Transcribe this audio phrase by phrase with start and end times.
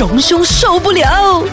[0.00, 1.44] 荣兄受不了。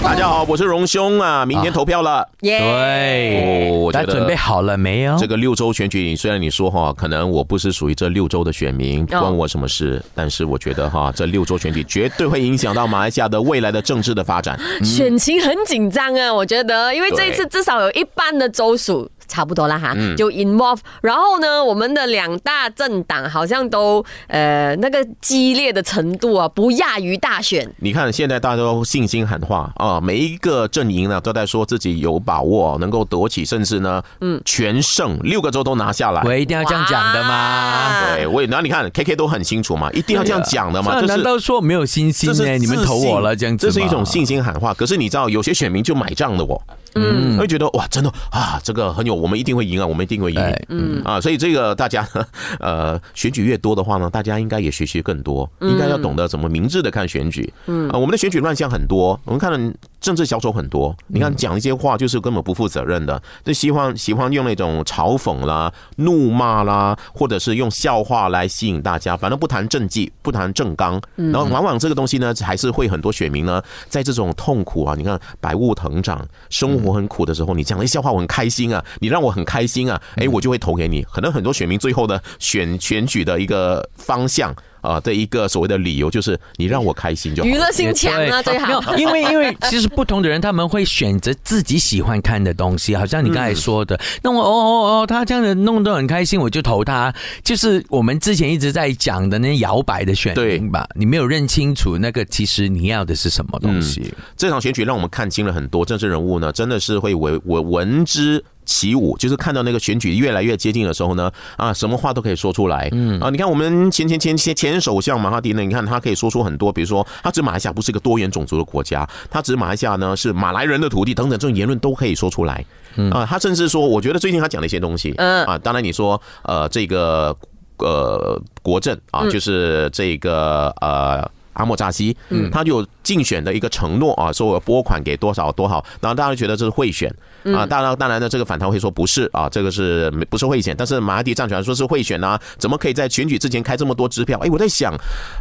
[0.00, 2.24] 大家好，我是荣兄啊，明天投票了。
[2.42, 2.60] 耶！
[2.60, 5.16] 对，我觉得大家准备好了没有？
[5.18, 14.56] 这个六州选举，虽然你说哈，可能我不是属于这六州的选民，不关我什么事，但是我觉得哈，这六州选举绝对会影响到马来西亚的未来的政治的发展。
[14.84, 19.10] 选情很紧张啊，我觉得，因为这一次至少有一半的州属。
[19.28, 27.70] 差不多啦哈，就 involve，然后呢，我们的两大政党好像都呃那个激烈的程度啊，不亚于大选。
[27.78, 36.22] 你看现在大家都信心喊话啊，每一个阵营呢都在说自己有把握能够夺起，甚至呢，嗯，全胜六个州都拿下来。
[36.24, 38.14] 我一定要这样讲的吗？
[38.14, 40.98] 对，我然后你看 K K 都很清楚嘛，一定要这样讲的嘛。
[41.02, 42.56] 难道说没有信心呢？
[42.58, 44.72] 你们投我了这样子这是一种信心喊话。
[44.72, 46.62] 可是你知道有些选民就买账的我。
[46.94, 51.02] 嗯，会觉得哇，真的啊，这个很有，我们一定会赢啊，我们一定会赢，嗯。
[51.04, 52.06] 啊，所以这个大家
[52.60, 57.88] 呃，选举越多的话呢，大家应该也学习更多，应该要懂得怎么明智的看选举，嗯。
[57.90, 81.02] 啊，我们的选举乱象很多，我们看政治小丑很多，你看讲一些话就是根本不负责任的，就喜欢喜欢用那种嘲讽啦、怒骂啦，或者是用笑话来吸引大家，反正不谈政绩，不谈正纲，然后往往这个东西呢，还是会很多选民呢，在这种痛苦啊，你看百物腾涨，生活很苦的时候，你讲一笑话我很开心啊，你让我很开心啊，哎，我就会投给你。
[81.04, 84.54] 可能很多选民最后的选选举的一个方向。
[84.88, 88.96] 啊的一个所谓的理由就是你让我开心就好，娱乐性强啊最好。
[88.96, 97.14] 因为因为其实不同的人他们会选择自己喜欢看的东西，好像你刚才说的，那我哦哦哦，他这样子弄得很开心，我就投他。
[97.44, 104.12] 就是我们之前一直在讲的那摇摆的选民吧，你没有认清楚那个其实你要的是什么东西。
[104.36, 108.42] 这场选举让我们看清了很多政治人物呢，真的是会为为闻之。
[108.68, 112.88] 起舞，就是看到那个选举越来越接近的时候呢，啊，什么话都可以说出来。
[112.92, 122.62] 嗯啊，你看我们前前前前前首相马哈迪呢，你看他可以说出很多，比如说他指马来西亚不是一个多元种族的国家，他指马来西亚呢是马来人的土地等等，这种言论都可以说出来。
[123.10, 127.34] 啊，他甚至说，我觉得最近他讲的一些东西，嗯啊，当然你说呃这个
[127.78, 137.12] 呃国政啊，就是这个呃阿莫扎西，嗯，他就竞选的一个承诺啊，说我拨款给多少多少，然后大家觉得这是贿选。
[137.54, 140.74] 啊，当然，当然呢，这个反弹会说不是啊，这个是不是贿选？
[140.76, 144.38] 但是马哈迪站出来说是贿选啊，怎么可以在选举之前开这么多支票？
[144.40, 144.92] 哎，我在想，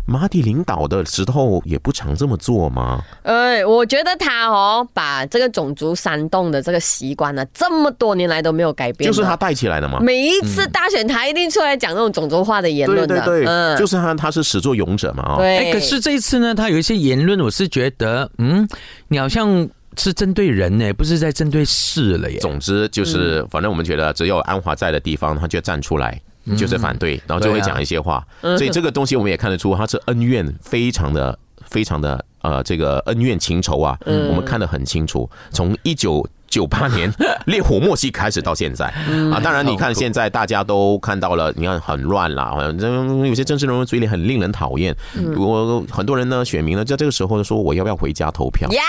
[0.06, 3.02] 马哈迪领导的时候也不常这么做吗？
[3.24, 10.00] 呃，我觉得他哦，把这个种族煽动的这个习惯呢，这么多年来都没有改变，就是他带起来的嘛。
[10.00, 15.24] 每一次大选，他一定出来讲那种种族化的言论的，对对对，就是他，他是始作俑者嘛。
[15.24, 15.74] 啊，对。
[15.74, 18.68] 可是这一次呢，他有一些言论，我是觉得，嗯，
[19.08, 19.70] 你好像。
[20.00, 22.38] 是针对人呢，不是在针对事了耶。
[22.38, 26.22] 总之就是，反正我们觉得只有安华在的地方，他就站出来，
[26.56, 28.24] 就是反对，然后就会讲一些话。
[28.42, 35.28] 所以这个东西我们也看得出，他是恩怨非常的、非常的呃，这个恩怨情仇啊，我们看得很清楚。
[35.50, 37.12] 从一九九八年
[37.46, 38.86] 烈火末期开始到现在
[39.32, 44.96] 啊，当然你看现在大家都看到了，你看很乱啦，好像有些政治人物嘴里很令人讨厌。
[45.36, 48.70] 我很多人呢，选民呢，在这个时候说，我要不要回家投票？
[48.72, 48.82] 要。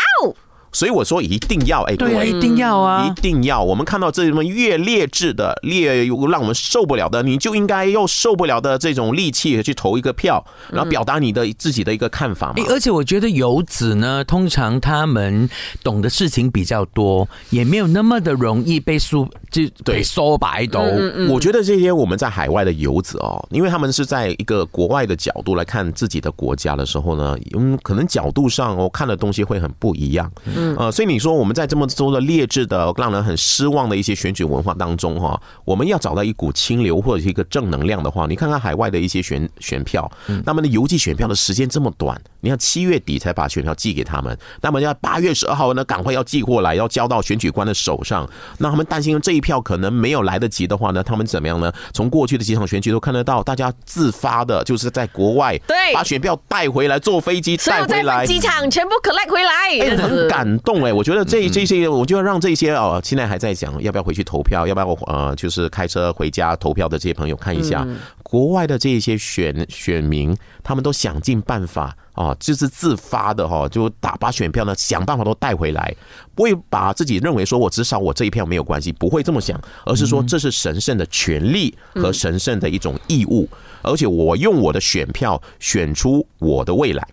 [0.73, 3.63] 所以我说一定要哎，对啊，一定要啊，一定要。
[3.63, 12.63] 我们看到这么越劣质的、劣让我们受不了的，你就应该用受不了的这种力气去投一个票，然后表达你的自己的一个看法嘛。
[12.69, 15.49] 而且我觉得游子呢，通常他们
[15.83, 20.81] 懂的事情比较多，也没有那么的容易被输就对说白都。
[21.29, 30.31] 我觉得这些我们在海外的游子哦，因为他们是在一个国外的角度来看自己的国家的时候呢，嗯，可能角度上哦看的东西会很不一样。
[30.59, 40.11] 嗯，呃，所以你说我们在这么多的劣质的、让人很失望的一些选举文化当中，哈，我们要找到一股清流或者是一个正能量的话，你看看海外的一些选选票，
[40.45, 51.73] 他们的邮寄选票的时间这么短，你看七月底才把选票寄给他们，那么要八月十二号呢，赶快要寄过来，要交到选举官的手上，那他们担心这一票可能没有来得及的话呢，他们怎么样呢？
[51.93, 60.48] 从过去的几场选举都看得到，大家自发的，就是在国外对把选票带回来，坐飞机带回来，机场全部 collect 回来，很感。
[60.49, 67.87] 感动哎，我觉得这这些，我就要让这些哦，现在还在想要不要回去投票，要不要呃，就是开车回家投票的这些朋友看一下，
[68.23, 75.95] 国外的这些选选民，他们都想尽办法啊，就是自发的哈，就打把选票呢，想办法都带回来，
[76.35, 83.47] 不会把自己认为说我至少我这一票没有关系，不会这么想，而是说这是神圣的权利和神圣的一种义务，
[83.83, 87.07] 而且我用我的选票选出我的未来，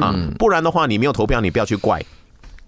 [0.00, 2.02] 啊，不然的话你没有投票，你不要去怪。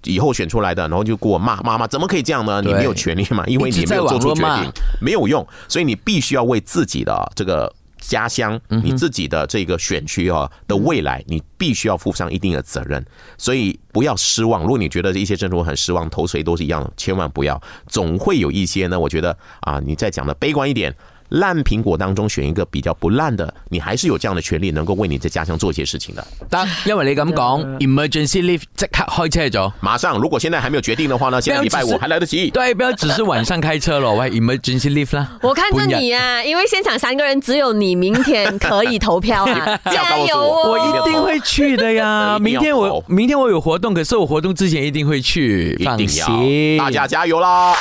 [0.05, 2.63] 以后选出来的，然后就给我骂骂骂，怎么可以这样呢？
[2.63, 4.71] 你没有权利嘛，因为你没有做出决定，
[5.01, 13.05] 没有用，所以你必须要为自己的这个家乡、你自己的这个选区啊的未来，你必须要负上一定的责任。
[13.37, 14.63] 所以不要失望。
[14.63, 17.61] 如果你觉得一些政府很失望，投谁都是一样的，千万不要。
[17.87, 20.95] 总会有一些呢，我觉得啊，你再讲的悲观一点。
[21.31, 26.27] 烂苹果当中选一个比较不烂的，你还是有这样的权利，能够为你在家乡做一些事情的。
[26.49, 30.19] 得，因为你咁讲，emergency leave 即刻开车咗，马上。
[30.19, 32.51] 如果现在还没有决定的话呢，现在礼拜五还来得及。
[32.51, 35.39] 对，不要只是晚上开车了，喂，emergency leave 啦。
[35.41, 40.71] 我看着你啊，因为现场三个人只有你明天可以投票啊， 加油哦！
[40.71, 42.39] 我一定会去的呀。
[42.43, 46.77] 明天我明天我有活动，可是我活动之前一定会去，放心。
[46.77, 47.75] 大家加油啦！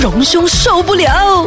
[0.00, 1.46] 荣兄受不了。